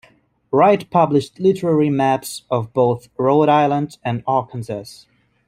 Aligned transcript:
Wright 0.49 0.89
published 0.89 1.39
literary 1.39 1.91
maps 1.91 2.41
of 2.49 2.73
both 2.73 3.09
Rhode 3.19 3.49
Island 3.49 3.99
and 4.03 4.23
Arkansas. 4.25 5.05